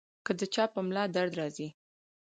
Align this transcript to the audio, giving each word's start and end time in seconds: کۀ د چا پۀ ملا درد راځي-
کۀ 0.25 0.31
د 0.39 0.41
چا 0.53 0.63
پۀ 0.73 0.79
ملا 0.87 1.03
درد 1.15 1.33
راځي- 1.39 1.67